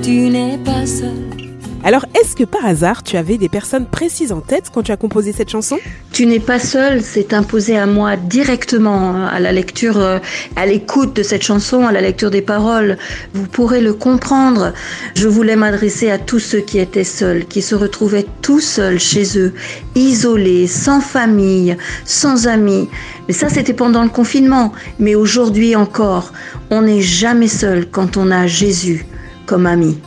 tu 0.02 0.28
n'es 0.28 0.58
pas 0.58 0.86
seul. 0.86 1.39
Alors, 1.82 2.04
est-ce 2.14 2.36
que 2.36 2.44
par 2.44 2.66
hasard, 2.66 3.02
tu 3.02 3.16
avais 3.16 3.38
des 3.38 3.48
personnes 3.48 3.86
précises 3.86 4.32
en 4.32 4.40
tête 4.40 4.70
quand 4.72 4.82
tu 4.82 4.92
as 4.92 4.98
composé 4.98 5.32
cette 5.32 5.48
chanson? 5.48 5.78
Tu 6.12 6.26
n'es 6.26 6.38
pas 6.38 6.58
seul, 6.58 7.00
c'est 7.02 7.32
imposé 7.32 7.78
à 7.78 7.86
moi 7.86 8.16
directement 8.16 9.14
hein, 9.14 9.26
à 9.26 9.40
la 9.40 9.50
lecture, 9.50 9.98
euh, 9.98 10.18
à 10.56 10.66
l'écoute 10.66 11.16
de 11.16 11.22
cette 11.22 11.42
chanson, 11.42 11.86
à 11.86 11.92
la 11.92 12.02
lecture 12.02 12.30
des 12.30 12.42
paroles. 12.42 12.98
Vous 13.32 13.46
pourrez 13.46 13.80
le 13.80 13.94
comprendre. 13.94 14.74
Je 15.14 15.26
voulais 15.26 15.56
m'adresser 15.56 16.10
à 16.10 16.18
tous 16.18 16.38
ceux 16.38 16.60
qui 16.60 16.78
étaient 16.78 17.02
seuls, 17.02 17.46
qui 17.46 17.62
se 17.62 17.74
retrouvaient 17.74 18.26
tout 18.42 18.60
seuls 18.60 19.00
chez 19.00 19.38
eux, 19.38 19.54
isolés, 19.94 20.66
sans 20.66 21.00
famille, 21.00 21.78
sans 22.04 22.46
amis. 22.46 22.90
Mais 23.26 23.32
ça, 23.32 23.48
c'était 23.48 23.72
pendant 23.72 24.02
le 24.02 24.10
confinement. 24.10 24.72
Mais 24.98 25.14
aujourd'hui 25.14 25.74
encore, 25.76 26.34
on 26.68 26.82
n'est 26.82 27.00
jamais 27.00 27.48
seul 27.48 27.88
quand 27.90 28.18
on 28.18 28.30
a 28.30 28.46
Jésus 28.46 29.06
comme 29.46 29.66
ami, 29.66 29.98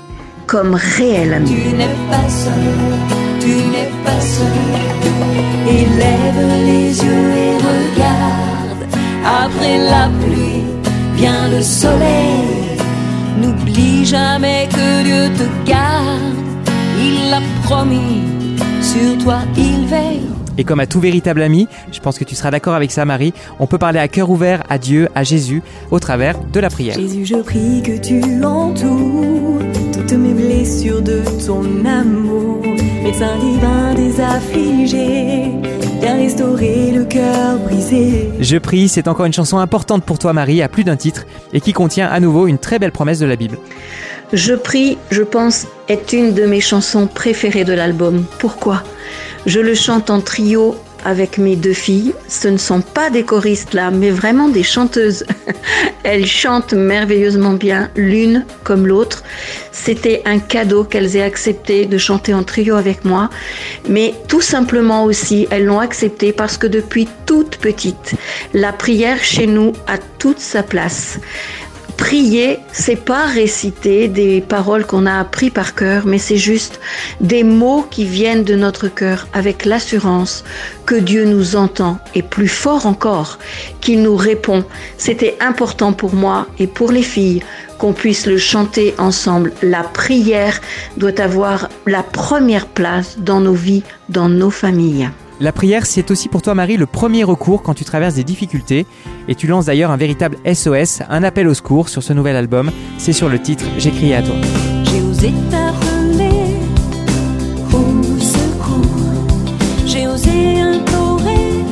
comme 0.53 0.75
réel 0.75 1.33
ami. 1.33 1.50
Tu 1.50 1.75
n'es 1.75 1.95
pas 2.12 2.29
seul, 2.29 2.75
tu 3.39 3.55
n'es 3.74 3.89
pas 4.05 4.22
seul. 4.22 4.60
Élève 5.67 6.43
les 6.67 6.89
yeux 7.03 7.29
et 7.45 7.55
regarde 7.69 8.81
Après 9.25 9.77
la 9.79 10.12
pluie 10.22 10.62
vient 11.15 11.50
le 11.50 11.60
soleil. 11.63 12.77
N'oublie 13.41 14.05
jamais 14.05 14.69
que 14.69 15.03
Dieu 15.03 15.24
te 15.39 15.67
garde. 15.67 16.38
Il 17.00 17.31
l'a 17.31 17.41
promis, 17.63 18.22
sur 18.79 19.17
toi 19.24 19.39
il 19.57 19.88
veille. 19.88 20.29
Et 20.60 20.63
comme 20.63 20.81
à 20.81 20.86
tout 20.86 21.00
véritable 21.00 21.41
ami, 21.41 21.67
je 21.91 22.00
pense 22.00 22.19
que 22.19 22.24
tu 22.24 22.36
seras 22.36 22.51
d'accord 22.51 22.75
avec 22.75 22.91
ça 22.91 23.05
Marie, 23.05 23.33
on 23.60 23.65
peut 23.65 23.79
parler 23.79 23.98
à 23.98 24.07
cœur 24.07 24.29
ouvert 24.29 24.62
à 24.69 24.77
Dieu, 24.77 25.10
à 25.15 25.24
Jésus, 25.24 25.63
au 25.89 26.00
travers 26.00 26.38
de 26.39 26.60
la 26.60 26.69
prière. 26.69 26.93
Jésus, 26.93 27.25
je 27.25 27.38
prie 27.38 27.81
que 27.81 27.98
tu 27.98 28.45
entoures 28.45 29.62
toutes 30.13 30.22
mes 30.22 30.34
blessures 30.34 31.01
de 31.01 31.22
ton 31.46 31.86
amour. 31.86 32.62
Médecin 33.03 33.38
divin 33.39 33.93
des 33.96 34.22
affligés, 34.22 35.51
viens 36.01 36.17
restaurer 36.17 36.91
le 36.91 37.05
cœur 37.05 37.58
brisé. 37.58 38.29
Je 38.39 38.58
prie, 38.58 38.88
c'est 38.88 39.08
encore 39.08 39.25
une 39.25 39.34
chanson 39.34 39.58
importante 39.58 40.03
pour 40.03 40.20
toi 40.20 40.34
Marie, 40.34 40.62
à 40.62 40.70
plus 40.70 40.84
d'un 40.84 40.98
titre, 40.98 41.25
et 41.51 41.62
qui 41.62 41.74
contient 41.74 42.08
à 42.08 42.20
nouveau 42.20 42.48
une 42.48 42.60
très 42.60 42.77
belle 42.77 42.91
promesse 42.91 43.20
de 43.20 43.25
la 43.25 43.36
Bible. 43.36 43.58
Je 44.34 44.53
prie, 44.53 44.98
je 45.10 45.24
pense, 45.24 45.65
est 45.88 46.13
une 46.13 46.34
de 46.34 46.46
mes 46.46 46.62
chansons 46.62 47.08
préférées 47.08 47.65
de 47.65 47.74
l'album. 47.74 48.25
Pourquoi? 48.39 48.84
Je 49.46 49.60
le 49.60 49.74
chante 49.74 50.10
en 50.10 50.22
trio 50.22 50.75
avec 51.05 51.38
mes 51.38 51.55
deux 51.55 51.74
filles. 51.74 52.13
Ce 52.27 52.48
ne 52.48 52.57
sont 52.57 52.81
pas 52.81 53.10
des 53.10 53.24
choristes 53.24 53.74
là, 53.74 53.91
mais 53.91 54.10
vraiment 54.10 54.50
des 54.50 54.63
chanteuses. 54.63 55.25
Elles 56.03 56.25
chantent 56.25 56.74
merveilleusement 56.74 57.53
bien, 57.53 57.89
l'une 57.95 58.45
comme 58.63 58.88
l'autre. 58.88 59.24
C'était 59.72 60.22
un 60.25 60.39
cadeau 60.39 60.83
qu'elles 60.83 61.15
aient 61.15 61.24
accepté 61.24 61.86
de 61.86 61.98
chanter 61.98 62.33
en 62.33 62.43
trio 62.43 62.75
avec 62.75 63.05
moi, 63.05 63.29
mais 63.89 64.13
tout 64.27 64.41
simplement 64.41 65.03
aussi, 65.03 65.48
elles 65.50 65.65
l'ont 65.65 65.79
accepté 65.79 66.31
parce 66.31 66.57
que 66.57 66.67
depuis 66.67 67.07
toute 67.25 67.57
petite, 67.57 68.15
la 68.53 68.72
prière 68.72 69.24
chez 69.24 69.48
nous 69.48 69.74
a 69.88 69.98
toute 69.98 70.39
sa 70.39 70.63
place. 70.63 71.19
Prier, 71.98 72.60
c'est 72.72 72.96
pas 72.96 73.26
réciter 73.26 74.08
des 74.08 74.42
paroles 74.42 74.86
qu'on 74.86 75.06
a 75.06 75.20
appris 75.20 75.50
par 75.50 75.76
cœur, 75.76 76.06
mais 76.06 76.18
c'est 76.18 76.38
juste 76.38 76.80
des 77.22 77.44
mots 77.44 77.86
qui 77.90 78.06
viennent 78.06 78.44
de 78.44 78.56
notre 78.56 78.88
cœur 78.88 79.28
avec 79.34 79.66
l'assurance 79.66 80.44
que 80.86 80.96
Dieu 80.96 81.26
nous 81.26 81.56
entend 81.56 82.00
et 82.14 82.22
plus 82.22 82.48
fort 82.48 82.86
encore, 82.86 83.40
qu'il 83.82 84.02
nous 84.02 84.16
répond. 84.16 84.64
C'était 84.98 85.38
important 85.40 85.94
pour 85.94 86.14
moi 86.14 86.48
et 86.60 86.68
pour 86.68 86.92
les 86.92 87.04
filles 87.04 87.42
qu'on 87.78 87.94
puisse 87.94 88.26
le 88.26 88.38
chanter 88.38 88.94
ensemble. 88.98 89.54
La 89.62 89.84
prière 89.84 90.60
doit 90.98 91.20
avoir 91.20 91.70
la 91.86 92.04
première 92.04 92.68
place 92.68 93.18
dans 93.20 93.40
nos 93.40 93.54
vies, 93.54 93.84
dans 94.10 94.30
nos 94.30 94.52
familles. 94.52 95.10
La 95.40 95.52
prière, 95.52 95.86
c'est 95.86 96.12
aussi 96.12 96.30
pour 96.30 96.42
toi 96.42 96.54
Marie 96.54 96.78
le 96.78 96.86
premier 96.86 97.24
recours 97.24 97.63
quand 97.63 97.74
tu 97.74 97.84
traverses 97.84 98.13
des 98.13 98.24
difficultés 98.24 98.86
et 99.28 99.36
tu 99.36 99.48
lances 99.48 99.66
d'ailleurs 99.66 99.92
un 99.92 99.98
véritable 99.98 100.38
SOS, 100.46 101.02
un 101.10 101.24
appel 101.24 101.48
au 101.48 101.54
secours 101.54 101.90
sur 101.90 102.04
ce 102.04 102.13
nouvel 102.13 102.36
album. 102.36 102.72
C'est 102.98 103.13
sur 103.13 103.30
le 103.30 103.42
titre 103.42 103.66
J'ai 103.78 103.92
crié 103.92 104.16
à 104.16 104.22
toi. 104.22 104.36
J'ai 104.84 105.02
osé 105.02 105.34
t'appeler 105.50 106.58
au 107.74 108.20
secours. 108.20 108.86
J'ai 109.86 110.08
osé 110.08 110.60
implorer 110.62 111.63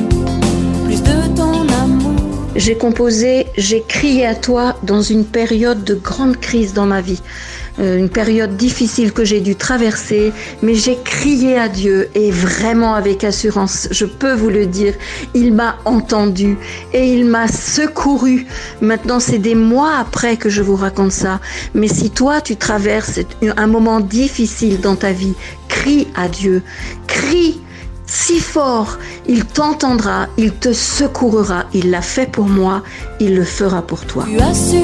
plus 0.84 1.02
de 1.02 1.36
ton 1.36 1.68
amour. 1.82 2.20
J'ai 2.56 2.76
composé 2.76 3.46
J'ai 3.56 3.82
crié 3.86 4.26
à 4.26 4.34
toi 4.34 4.76
dans 4.82 5.02
une 5.02 5.24
période 5.24 5.84
de 5.84 5.94
grande 5.94 6.36
crise 6.36 6.74
dans 6.74 6.86
ma 6.86 7.00
vie. 7.00 7.22
Euh, 7.78 7.96
une 7.96 8.10
période 8.10 8.56
difficile 8.56 9.12
que 9.12 9.24
j'ai 9.24 9.40
dû 9.40 9.56
traverser, 9.56 10.32
mais 10.62 10.74
j'ai 10.74 10.98
crié 11.02 11.58
à 11.58 11.68
Dieu 11.68 12.10
et 12.14 12.30
vraiment 12.30 12.94
avec 12.94 13.24
assurance, 13.24 13.88
je 13.90 14.04
peux 14.04 14.34
vous 14.34 14.50
le 14.50 14.66
dire, 14.66 14.94
il 15.34 15.54
m'a 15.54 15.78
entendu 15.86 16.58
et 16.92 17.12
il 17.12 17.24
m'a 17.24 17.48
secouru. 17.48 18.46
Maintenant, 18.82 19.20
c'est 19.20 19.38
des 19.38 19.54
mois 19.54 19.96
après 19.98 20.36
que 20.36 20.50
je 20.50 20.60
vous 20.60 20.76
raconte 20.76 21.12
ça, 21.12 21.40
mais 21.74 21.88
si 21.88 22.10
toi 22.10 22.40
tu 22.42 22.56
traverses 22.56 23.20
un 23.56 23.66
moment 23.66 24.00
difficile 24.00 24.80
dans 24.80 24.96
ta 24.96 25.12
vie, 25.12 25.34
crie 25.68 26.08
à 26.14 26.28
Dieu, 26.28 26.62
crie 27.06 27.60
si 28.06 28.40
fort, 28.40 28.98
il 29.26 29.46
t'entendra, 29.46 30.26
il 30.36 30.52
te 30.52 30.74
secourra, 30.74 31.64
il 31.72 31.90
l'a 31.90 32.02
fait 32.02 32.30
pour 32.30 32.44
moi, 32.44 32.82
il 33.20 33.34
le 33.34 33.44
fera 33.44 33.80
pour 33.80 34.04
toi. 34.04 34.26
Tu 34.28 34.38
as 34.38 34.54
su 34.54 34.76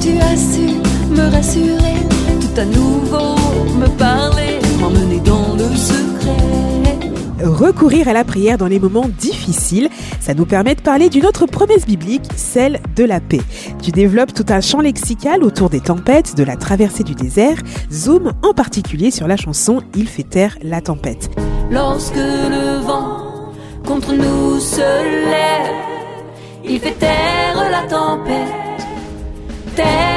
tu 0.00 0.18
as 0.18 0.36
su 0.36 0.81
me 1.22 1.30
rassurer, 1.30 1.94
tout 2.40 2.60
à 2.60 2.64
nouveau 2.64 3.36
me 3.78 3.86
parler, 3.98 4.58
m'emmener 4.80 5.20
dans 5.20 5.54
le 5.54 5.74
secret. 5.74 6.36
Recourir 7.42 8.06
à 8.08 8.12
la 8.12 8.24
prière 8.24 8.56
dans 8.56 8.68
les 8.68 8.78
moments 8.78 9.08
difficiles, 9.18 9.88
ça 10.20 10.34
nous 10.34 10.46
permet 10.46 10.76
de 10.76 10.80
parler 10.80 11.08
d'une 11.08 11.26
autre 11.26 11.46
promesse 11.46 11.86
biblique, 11.86 12.24
celle 12.36 12.80
de 12.94 13.04
la 13.04 13.20
paix. 13.20 13.40
Tu 13.82 13.90
développes 13.90 14.32
tout 14.32 14.46
un 14.48 14.60
champ 14.60 14.80
lexical 14.80 15.42
autour 15.42 15.68
des 15.68 15.80
tempêtes, 15.80 16.36
de 16.36 16.44
la 16.44 16.56
traversée 16.56 17.02
du 17.02 17.14
désert, 17.14 17.58
zoom 17.90 18.32
en 18.42 18.52
particulier 18.52 19.10
sur 19.10 19.26
la 19.26 19.36
chanson 19.36 19.80
Il 19.96 20.08
fait 20.08 20.22
taire 20.22 20.56
la 20.62 20.80
tempête. 20.80 21.30
Lorsque 21.70 22.14
le 22.16 22.80
vent 22.84 23.52
contre 23.84 24.12
nous 24.12 24.60
se 24.60 24.80
lève, 24.80 25.74
il 26.64 26.78
fait 26.78 26.96
taire 26.98 27.70
la 27.70 27.88
tempête, 27.88 28.86
taire 29.74 30.11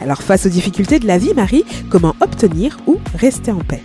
Alors 0.00 0.22
face 0.22 0.46
aux 0.46 0.48
difficultés 0.48 0.98
de 0.98 1.06
la 1.06 1.18
vie, 1.18 1.34
Marie, 1.34 1.64
comment 1.90 2.14
obtenir 2.20 2.76
ou 2.86 2.98
rester 3.18 3.50
en 3.50 3.58
paix? 3.58 3.82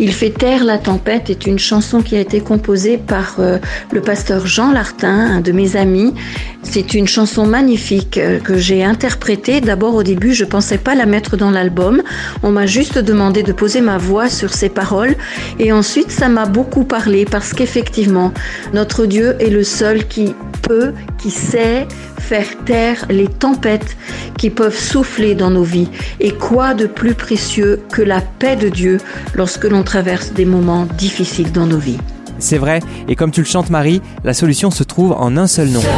Il 0.00 0.12
fait 0.12 0.30
taire 0.30 0.62
la 0.62 0.78
tempête 0.78 1.28
est 1.28 1.46
une 1.46 1.58
chanson 1.58 2.02
qui 2.02 2.16
a 2.16 2.20
été 2.20 2.40
composée 2.40 2.98
par 2.98 3.36
euh, 3.40 3.58
le 3.90 4.00
pasteur 4.00 4.46
Jean 4.46 4.70
Lartin, 4.70 5.08
un 5.08 5.40
de 5.40 5.50
mes 5.50 5.74
amis. 5.74 6.14
C'est 6.62 6.94
une 6.94 7.08
chanson 7.08 7.46
magnifique 7.46 8.16
euh, 8.16 8.38
que 8.38 8.56
j'ai 8.58 8.84
interprétée. 8.84 9.60
D'abord 9.60 9.96
au 9.96 10.04
début, 10.04 10.34
je 10.34 10.44
pensais 10.44 10.78
pas 10.78 10.94
la 10.94 11.04
mettre 11.04 11.36
dans 11.36 11.50
l'album. 11.50 12.02
On 12.44 12.50
m'a 12.50 12.66
juste 12.66 12.98
demandé 12.98 13.42
de 13.42 13.52
poser 13.52 13.80
ma 13.80 13.98
voix 13.98 14.28
sur 14.28 14.54
ces 14.54 14.68
paroles 14.68 15.16
et 15.58 15.72
ensuite 15.72 16.12
ça 16.12 16.28
m'a 16.28 16.46
beaucoup 16.46 16.84
parlé 16.84 17.24
parce 17.24 17.52
qu'effectivement, 17.52 18.32
notre 18.74 19.04
Dieu 19.04 19.34
est 19.40 19.50
le 19.50 19.64
seul 19.64 20.06
qui 20.06 20.32
peut, 20.62 20.92
qui 21.18 21.30
sait 21.30 21.86
faire 22.18 22.46
taire 22.64 23.04
les 23.10 23.28
tempêtes 23.28 23.96
qui 24.38 24.50
peuvent 24.50 24.78
souffler 24.78 25.34
dans 25.34 25.50
nos 25.50 25.62
vies. 25.62 25.88
Et 26.20 26.32
quoi 26.32 26.74
de 26.74 26.86
plus 26.86 27.14
précieux 27.14 27.82
que 27.92 28.02
la 28.02 28.20
paix 28.20 28.56
de 28.56 28.68
Dieu 28.68 28.98
lorsque 29.34 29.64
l'on 29.64 29.82
traverse 29.82 30.32
des 30.32 30.44
moments 30.44 30.86
difficiles 30.96 31.52
dans 31.52 31.66
nos 31.66 31.78
vies 31.78 31.98
C'est 32.38 32.58
vrai, 32.58 32.80
et 33.08 33.16
comme 33.16 33.30
tu 33.30 33.40
le 33.40 33.46
chantes 33.46 33.70
Marie, 33.70 34.00
la 34.24 34.34
solution 34.34 34.70
se 34.70 34.84
trouve 34.84 35.12
en 35.12 35.36
un 35.36 35.46
seul 35.46 35.68
nom. 35.68 35.80
Seul 35.80 35.90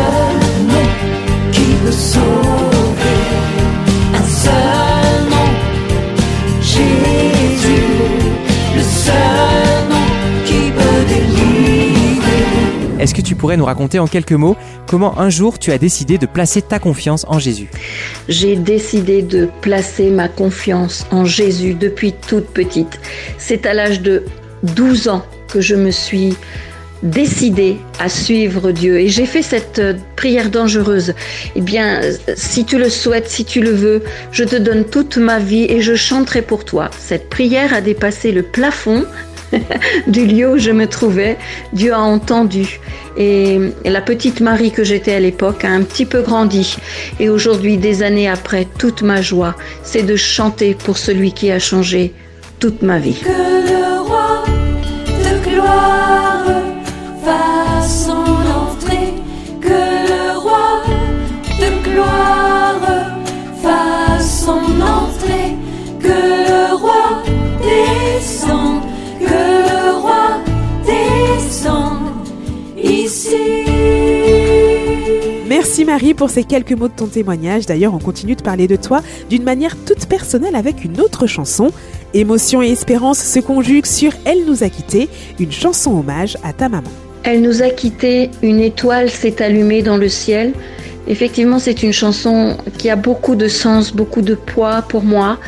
nom 0.67 0.81
qui 1.53 2.40
Est-ce 13.01 13.15
que 13.15 13.23
tu 13.23 13.35
pourrais 13.35 13.57
nous 13.57 13.65
raconter 13.65 13.99
en 13.99 14.07
quelques 14.07 14.33
mots 14.33 14.59
comment 14.87 15.19
un 15.19 15.31
jour 15.31 15.59
tu 15.59 15.73
as 15.73 15.79
décidé 15.79 16.19
de 16.19 16.27
placer 16.27 16.61
ta 16.61 16.79
confiance 16.79 17.25
en 17.29 17.39
Jésus? 17.39 17.71
J'ai 18.29 18.57
décidé 18.57 19.23
de 19.23 19.49
placer 19.63 20.11
ma 20.11 20.29
confiance 20.29 21.07
en 21.11 21.25
Jésus 21.25 21.73
depuis 21.73 22.13
toute 22.13 22.49
petite. 22.49 23.01
C'est 23.39 23.65
à 23.65 23.73
l'âge 23.73 24.03
de 24.03 24.25
12 24.65 25.09
ans 25.09 25.25
que 25.49 25.63
je 25.63 25.77
me 25.77 25.91
suis 25.91 26.37
décidée 27.03 27.79
à 27.99 28.11
suivre 28.11 28.71
Dieu 28.71 29.01
et 29.01 29.09
j'ai 29.09 29.25
fait 29.25 29.41
cette 29.41 29.79
euh, 29.79 29.95
prière 30.17 30.51
dangereuse. 30.51 31.15
Eh 31.57 31.63
bien, 31.63 32.03
si 32.35 32.67
tu 32.67 32.77
le 32.77 32.91
souhaites, 32.91 33.31
si 33.31 33.47
tu 33.47 33.63
le 33.63 33.71
veux, 33.71 34.03
je 34.33 34.45
te 34.45 34.57
donne 34.57 34.85
toute 34.85 35.17
ma 35.17 35.39
vie 35.39 35.65
et 35.71 35.81
je 35.81 35.95
chanterai 35.95 36.43
pour 36.43 36.67
toi. 36.67 36.91
Cette 36.99 37.31
prière 37.31 37.73
a 37.73 37.81
dépassé 37.81 38.33
le 38.33 38.43
plafond 38.43 39.07
du 40.07 40.27
lieu 40.27 40.53
où 40.53 40.59
je 40.59 40.71
me 40.71 40.87
trouvais. 40.87 41.37
Dieu 41.73 41.93
a 41.93 42.01
entendu. 42.01 42.81
Et 43.17 43.59
la 43.85 44.01
petite 44.01 44.41
Marie 44.41 44.71
que 44.71 44.85
j'étais 44.85 45.13
à 45.13 45.21
l'époque 45.21 45.65
a 45.65 45.69
un 45.69 45.83
petit 45.83 46.07
peu 46.07 46.23
grandi. 46.23 46.77
Et 47.19 47.29
aujourd'hui, 47.29 47.77
des 47.77 48.03
années 48.03 48.29
après, 48.29 48.67
toute 48.79 49.03
ma 49.03 49.21
joie, 49.21 49.57
c'est 49.83 50.03
de 50.03 50.17
chanter 50.17 50.75
pour 50.75 50.97
celui 50.97 51.33
qui 51.33 51.51
a 51.51 51.59
changé 51.59 52.15
toute 52.59 52.83
ma 52.83 52.99
vie. 52.99 53.21
Que 53.21 53.29
le 53.29 54.01
roi 54.03 54.45
gloire 55.45 56.10
Merci 75.71 75.85
Marie 75.85 76.15
pour 76.15 76.31
ces 76.31 76.43
quelques 76.43 76.73
mots 76.73 76.89
de 76.89 76.97
ton 76.97 77.07
témoignage. 77.07 77.65
D'ailleurs, 77.65 77.95
on 77.95 78.01
continue 78.01 78.35
de 78.35 78.43
parler 78.43 78.67
de 78.67 78.75
toi 78.75 79.03
d'une 79.29 79.45
manière 79.45 79.77
toute 79.87 80.07
personnelle 80.07 80.57
avec 80.57 80.85
une 80.85 81.01
autre 81.01 81.29
chanson. 81.29 81.71
Émotion 82.13 82.61
et 82.61 82.73
espérance 82.73 83.21
se 83.21 83.39
conjuguent 83.39 83.87
sur 83.87 84.11
Elle 84.25 84.47
nous 84.47 84.65
a 84.65 84.69
quittés, 84.69 85.09
une 85.39 85.53
chanson 85.53 85.97
hommage 85.97 86.37
à 86.43 86.53
ta 86.53 86.69
maman. 86.69 86.91
Elle 87.23 87.43
nous 87.43 87.63
a 87.63 87.69
quittés, 87.69 88.31
une 88.43 88.59
étoile 88.59 89.11
s'est 89.11 89.41
allumée 89.41 89.83
dans 89.83 89.97
le 89.97 90.09
ciel. 90.09 90.55
Effectivement, 91.09 91.59
c'est 91.59 91.83
une 91.83 91.93
chanson 91.93 92.57
qui 92.79 92.91
a 92.91 92.97
beaucoup 92.97 93.35
de 93.35 93.49
sens, 93.49 93.93
beaucoup 93.93 94.23
de 94.23 94.35
poids 94.35 94.83
pour 94.83 95.03
moi. 95.03 95.39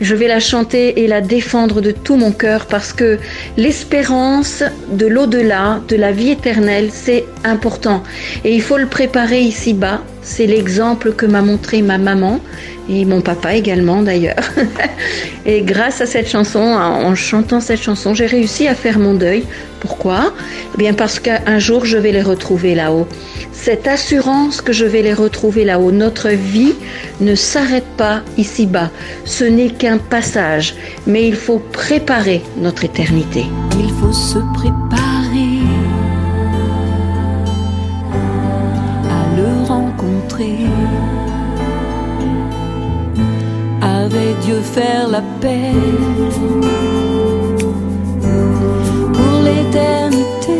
Je 0.00 0.14
vais 0.14 0.26
la 0.26 0.40
chanter 0.40 1.02
et 1.02 1.06
la 1.06 1.20
défendre 1.20 1.80
de 1.80 1.92
tout 1.92 2.16
mon 2.16 2.32
cœur 2.32 2.66
parce 2.66 2.92
que 2.92 3.18
l'espérance 3.56 4.64
de 4.90 5.06
l'au-delà, 5.06 5.80
de 5.88 5.96
la 5.96 6.10
vie 6.10 6.30
éternelle, 6.30 6.88
c'est 6.92 7.24
important. 7.44 8.02
Et 8.44 8.54
il 8.54 8.62
faut 8.62 8.78
le 8.78 8.86
préparer 8.86 9.40
ici-bas. 9.40 10.00
C'est 10.24 10.46
l'exemple 10.46 11.12
que 11.12 11.26
m'a 11.26 11.42
montré 11.42 11.82
ma 11.82 11.98
maman 11.98 12.40
et 12.88 13.04
mon 13.04 13.20
papa 13.20 13.54
également 13.54 14.02
d'ailleurs. 14.02 14.50
et 15.46 15.62
grâce 15.62 16.00
à 16.00 16.06
cette 16.06 16.28
chanson, 16.28 16.60
en 16.60 17.14
chantant 17.14 17.60
cette 17.60 17.80
chanson, 17.80 18.14
j'ai 18.14 18.26
réussi 18.26 18.66
à 18.66 18.74
faire 18.74 18.98
mon 18.98 19.14
deuil. 19.14 19.44
Pourquoi? 19.80 20.32
Eh 20.74 20.78
bien 20.78 20.94
parce 20.94 21.20
qu'un 21.20 21.58
jour 21.58 21.84
je 21.84 21.98
vais 21.98 22.10
les 22.10 22.22
retrouver 22.22 22.74
là-haut. 22.74 23.06
Cette 23.52 23.86
assurance 23.86 24.62
que 24.62 24.72
je 24.72 24.86
vais 24.86 25.02
les 25.02 25.14
retrouver 25.14 25.64
là-haut, 25.64 25.92
notre 25.92 26.30
vie 26.30 26.74
ne 27.20 27.34
s'arrête 27.34 27.86
pas 27.96 28.22
ici-bas. 28.38 28.90
Ce 29.26 29.44
n'est 29.44 29.70
qu'un 29.70 29.98
passage, 29.98 30.74
mais 31.06 31.28
il 31.28 31.36
faut 31.36 31.58
préparer 31.58 32.42
notre 32.56 32.84
éternité. 32.84 33.44
Il 33.78 33.90
faut 34.00 34.12
se 34.12 34.38
préparer 34.54 35.03
Dieu 44.44 44.60
faire 44.60 45.08
la 45.08 45.22
paix 45.40 45.72
pour 49.12 49.40
l'éternité. 49.42 50.52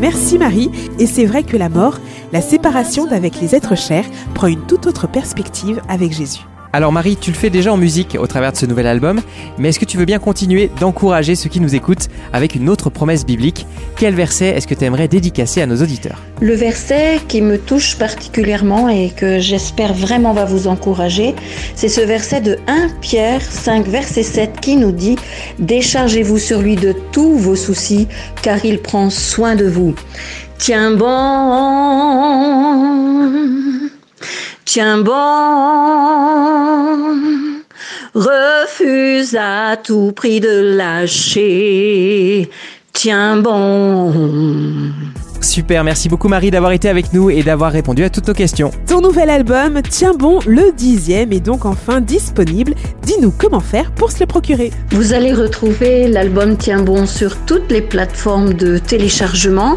Merci 0.00 0.38
Marie, 0.38 0.70
et 0.98 1.06
c'est 1.06 1.26
vrai 1.26 1.42
que 1.42 1.56
la 1.58 1.68
mort, 1.68 1.98
la 2.32 2.40
séparation 2.40 3.06
d'avec 3.06 3.40
les 3.42 3.54
êtres 3.54 3.76
chers, 3.76 4.06
prend 4.34 4.46
une 4.46 4.62
toute 4.62 4.86
autre 4.86 5.06
perspective 5.06 5.82
avec 5.88 6.12
Jésus. 6.12 6.46
Alors 6.72 6.92
Marie, 6.92 7.16
tu 7.16 7.30
le 7.30 7.36
fais 7.36 7.48
déjà 7.48 7.72
en 7.72 7.78
musique 7.78 8.16
au 8.20 8.26
travers 8.26 8.52
de 8.52 8.58
ce 8.58 8.66
nouvel 8.66 8.86
album, 8.86 9.20
mais 9.56 9.70
est-ce 9.70 9.78
que 9.78 9.86
tu 9.86 9.96
veux 9.96 10.04
bien 10.04 10.18
continuer 10.18 10.70
d'encourager 10.78 11.34
ceux 11.34 11.48
qui 11.48 11.60
nous 11.60 11.74
écoutent 11.74 12.08
avec 12.32 12.54
une 12.54 12.68
autre 12.68 12.90
promesse 12.90 13.24
biblique? 13.24 13.66
Quel 13.96 14.14
verset 14.14 14.48
est-ce 14.48 14.66
que 14.66 14.74
tu 14.74 14.84
aimerais 14.84 15.08
dédicacer 15.08 15.62
à 15.62 15.66
nos 15.66 15.76
auditeurs? 15.76 16.22
Le 16.42 16.54
verset 16.54 17.20
qui 17.26 17.40
me 17.40 17.56
touche 17.58 17.96
particulièrement 17.96 18.90
et 18.90 19.08
que 19.08 19.38
j'espère 19.38 19.94
vraiment 19.94 20.34
va 20.34 20.44
vous 20.44 20.66
encourager, 20.68 21.34
c'est 21.74 21.88
ce 21.88 22.02
verset 22.02 22.42
de 22.42 22.58
1 22.66 22.90
Pierre 23.00 23.40
5 23.40 23.86
verset 23.86 24.22
7 24.22 24.60
qui 24.60 24.76
nous 24.76 24.92
dit⁇ 24.92 25.14
Déchargez-vous 25.58 26.38
sur 26.38 26.60
lui 26.60 26.76
de 26.76 26.94
tous 27.12 27.38
vos 27.38 27.56
soucis, 27.56 28.08
car 28.42 28.62
il 28.64 28.78
prend 28.80 29.08
soin 29.08 29.54
de 29.54 29.66
vous. 29.66 29.94
Tiens 30.58 30.90
bon 30.90 31.08
Tiens 34.70 34.98
bon, 34.98 35.14
refuse 38.14 39.34
à 39.34 39.78
tout 39.82 40.12
prix 40.12 40.40
de 40.40 40.76
lâcher. 40.76 42.50
Tiens 42.92 43.38
bon. 43.38 44.92
Super, 45.40 45.84
merci 45.84 46.08
beaucoup 46.08 46.28
Marie 46.28 46.50
d'avoir 46.50 46.72
été 46.72 46.88
avec 46.88 47.12
nous 47.12 47.30
et 47.30 47.42
d'avoir 47.42 47.70
répondu 47.70 48.02
à 48.04 48.10
toutes 48.10 48.26
nos 48.28 48.34
questions. 48.34 48.70
Ton 48.86 49.00
nouvel 49.00 49.30
album, 49.30 49.80
Tiens 49.88 50.14
bon, 50.14 50.40
le 50.46 50.72
dixième, 50.76 51.32
est 51.32 51.40
donc 51.40 51.64
enfin 51.64 52.00
disponible. 52.00 52.74
Dis-nous 53.02 53.32
comment 53.36 53.60
faire 53.60 53.90
pour 53.92 54.10
se 54.10 54.20
le 54.20 54.26
procurer. 54.26 54.72
Vous 54.90 55.12
allez 55.12 55.32
retrouver 55.32 56.08
l'album 56.08 56.56
Tiens 56.56 56.82
bon 56.82 57.06
sur 57.06 57.36
toutes 57.46 57.70
les 57.70 57.82
plateformes 57.82 58.54
de 58.54 58.78
téléchargement, 58.78 59.76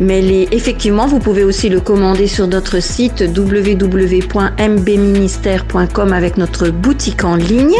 mais 0.00 0.22
les, 0.22 0.48
effectivement, 0.50 1.06
vous 1.06 1.18
pouvez 1.18 1.44
aussi 1.44 1.68
le 1.68 1.80
commander 1.80 2.26
sur 2.26 2.46
notre 2.46 2.80
site 2.80 3.22
www.mbministère.com 3.36 6.12
avec 6.12 6.38
notre 6.38 6.70
boutique 6.70 7.24
en 7.24 7.36
ligne. 7.36 7.76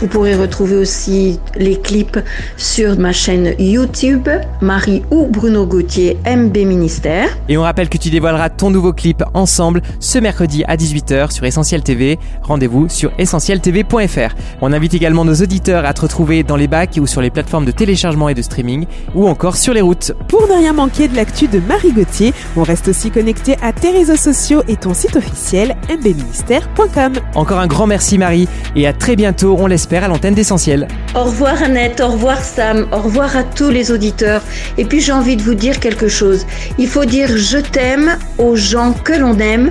Vous 0.00 0.08
pourrez 0.08 0.34
retrouver 0.34 0.76
aussi 0.76 1.38
les 1.56 1.78
clips 1.78 2.18
sur 2.56 2.98
ma 2.98 3.12
chaîne 3.12 3.54
YouTube, 3.58 4.28
Marie 4.60 5.02
ou 5.10 5.26
Bruno 5.26 5.66
Gauthier, 5.66 6.16
MB 6.26 6.63
Et 7.48 7.56
on 7.56 7.62
rappelle 7.62 7.88
que 7.88 7.98
tu 7.98 8.10
dévoileras 8.10 8.48
ton 8.48 8.70
nouveau 8.70 8.92
clip 8.92 9.22
ensemble 9.34 9.82
ce 10.00 10.18
mercredi 10.18 10.64
à 10.66 10.76
18h 10.76 11.30
sur 11.30 11.44
Essentiel 11.44 11.82
TV. 11.82 12.18
Rendez-vous 12.42 12.88
sur 12.88 13.12
essentieltv.fr. 13.18 14.34
On 14.60 14.72
invite 14.72 14.94
également 14.94 15.24
nos 15.24 15.34
auditeurs 15.34 15.84
à 15.84 15.92
te 15.92 16.00
retrouver 16.02 16.42
dans 16.42 16.56
les 16.56 16.68
bacs 16.68 16.98
ou 17.00 17.06
sur 17.06 17.20
les 17.20 17.30
plateformes 17.30 17.64
de 17.64 17.70
téléchargement 17.70 18.28
et 18.28 18.34
de 18.34 18.42
streaming 18.42 18.86
ou 19.14 19.28
encore 19.28 19.56
sur 19.56 19.74
les 19.74 19.80
routes. 19.80 20.12
Pour 20.28 20.46
ne 20.48 20.54
rien 20.54 20.72
manquer 20.72 21.08
de 21.08 21.16
l'actu 21.16 21.48
de 21.48 21.60
Marie 21.60 21.92
Gauthier, 21.92 22.32
on 22.56 22.62
reste 22.62 22.88
aussi 22.88 23.10
connecté 23.10 23.56
à 23.62 23.72
tes 23.72 23.90
réseaux 23.90 24.16
sociaux 24.16 24.62
et 24.68 24.76
ton 24.76 24.94
site 24.94 25.16
officiel 25.16 25.76
mbministère.com. 25.88 27.14
Encore 27.34 27.58
un 27.58 27.66
grand 27.66 27.86
merci 27.86 28.18
Marie 28.18 28.48
et 28.76 28.86
à 28.86 28.92
très 28.92 29.16
bientôt, 29.16 29.56
on 29.58 29.66
l'espère, 29.66 30.04
à 30.04 30.08
l'antenne 30.08 30.34
d'Essentiel. 30.34 30.88
Au 31.14 31.24
revoir 31.24 31.62
Annette, 31.62 32.00
au 32.00 32.08
revoir 32.08 32.42
Sam, 32.42 32.86
au 32.92 32.98
revoir 32.98 33.36
à 33.36 33.42
tous 33.44 33.70
les 33.70 33.92
auditeurs. 33.92 34.42
Et 34.78 34.84
puis 34.84 35.00
j'ai 35.00 35.12
envie 35.12 35.36
de 35.36 35.42
vous 35.42 35.54
dire 35.54 35.80
quelque 35.80 36.08
chose. 36.08 36.46
Il 36.78 36.88
faut 36.88 37.04
dire 37.04 37.36
je 37.36 37.58
t'aime 37.58 38.18
aux 38.38 38.56
gens 38.56 38.92
que 38.92 39.12
l'on 39.12 39.38
aime 39.38 39.68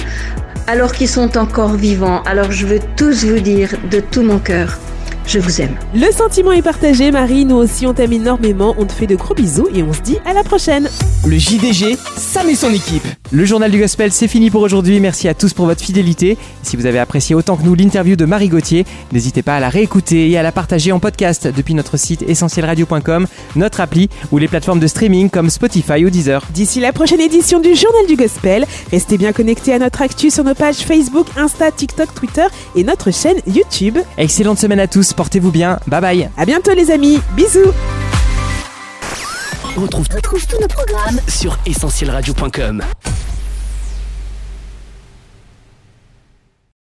alors 0.67 0.93
qu'ils 0.93 1.10
sont 1.10 1.38
encore 1.38 1.74
vivants. 1.74 2.22
Alors 2.24 2.52
je 2.52 2.65
veux 2.65 2.80
tous 2.96 3.26
vous 3.26 3.39
dire 3.39 3.69
de 3.91 4.00
tout 4.00 4.24
mon 4.24 4.39
cœur. 4.39 4.80
Je 5.26 5.39
vous 5.39 5.62
aime. 5.62 5.76
Le 5.96 6.12
sentiment 6.12 6.52
est 6.52 6.62
partagé, 6.62 7.12
Marie. 7.12 7.46
Nous 7.46 7.56
aussi, 7.56 7.88
on 7.88 7.93
t'aime 7.93 8.12
énormément. 8.12 8.76
On 8.78 8.86
te 8.86 8.91
fait 8.91 9.08
de 9.08 9.15
gros 9.15 9.34
bisous 9.34 9.69
et 9.74 9.82
on 9.82 9.93
se 9.93 10.02
dit 10.02 10.17
à 10.26 10.34
la 10.34 10.43
prochaine. 10.43 10.89
Le 11.26 11.38
JDG, 11.38 11.98
Sam 12.17 12.50
et 12.50 12.56
son 12.56 12.72
équipe. 12.72 13.08
Le 13.36 13.46
journal 13.46 13.72
du 13.72 13.80
gospel, 13.80 14.12
c'est 14.12 14.28
fini 14.28 14.52
pour 14.52 14.62
aujourd'hui. 14.62 15.00
Merci 15.00 15.28
à 15.28 15.34
tous 15.34 15.56
pour 15.56 15.65
votre 15.65 15.84
fidélité. 15.84 16.38
Si 16.62 16.78
vous 16.78 16.86
avez 16.86 17.00
apprécié 17.00 17.34
autant 17.34 17.58
que 17.58 17.63
nous 17.63 17.74
l'interview 17.74 18.15
de 18.15 18.26
Marie 18.26 18.48
Gauthier, 18.48 18.86
n'hésitez 19.12 19.41
pas 19.41 19.56
à 19.56 19.60
la 19.60 19.69
réécouter 19.69 20.30
et 20.30 20.38
à 20.38 20.43
la 20.43 20.52
partager 20.52 20.91
en 20.91 21.00
podcast 21.00 21.48
depuis 21.48 21.74
notre 21.74 21.98
site 21.98 22.22
essentielradio.com, 22.22 23.26
notre 23.56 23.82
appli 23.82 24.12
ou 24.32 24.38
les 24.38 24.48
plateformes 24.48 24.80
de 24.80 24.86
streaming 24.86 25.32
comme 25.32 25.50
Spotify 25.50 26.06
ou 26.06 26.12
Deezer. 26.12 26.46
D'ici 26.52 26.80
la 26.80 26.93
prochaine 26.93 27.22
édition 27.22 27.60
du 27.60 27.74
journal 27.74 28.06
du 28.08 28.15
gospel, 28.15 28.67
restez 28.91 29.17
bien 29.17 29.34
connectés 29.34 29.74
à 29.74 29.80
notre 29.80 30.04
actu 30.04 30.30
sur 30.30 30.43
nos 30.43 30.54
pages 30.54 30.82
Facebook, 30.82 31.26
Insta, 31.36 31.72
TikTok, 31.72 32.13
Twitter 32.13 32.46
et 32.76 32.84
notre 32.84 33.10
chaîne 33.10 33.38
YouTube. 33.48 33.98
Excellente 34.19 34.60
semaine 34.60 34.80
à 34.80 34.86
tous. 34.86 35.12
Portez-vous 35.13 35.52
bien. 35.52 35.80
Bye 35.88 36.02
bye. 36.02 36.30
À 36.38 36.46
bientôt 36.46 36.76
les 36.76 36.91
amis. 36.91 37.17
Bisous. 37.36 37.72
On 39.76 39.82
retrouve, 39.82 40.08
tous 40.08 40.60
nos 40.62 40.67
programmes 40.67 41.19
sur 41.28 41.58
essentielradio.com. 41.65 42.84